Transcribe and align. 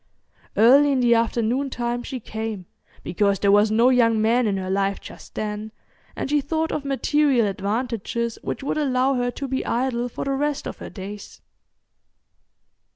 Early 0.57 0.93
in 0.93 0.99
the 0.99 1.13
afternoon 1.13 1.69
time 1.69 2.01
she 2.01 2.19
came, 2.19 2.65
because 3.03 3.37
there 3.37 3.51
was 3.51 3.69
no 3.69 3.89
young 3.89 4.19
man 4.19 4.47
in 4.47 4.57
her 4.57 4.71
life 4.71 4.99
just 4.99 5.35
then, 5.35 5.71
and 6.15 6.27
she 6.27 6.41
thought 6.41 6.71
of 6.71 6.83
material 6.83 7.45
advantages 7.45 8.39
which 8.41 8.63
would 8.63 8.79
allow 8.79 9.13
her 9.13 9.29
to 9.29 9.47
be 9.47 9.63
idle 9.63 10.09
for 10.09 10.25
the 10.25 10.31
rest 10.31 10.65
of 10.65 10.79
her 10.79 10.89
days. 10.89 11.41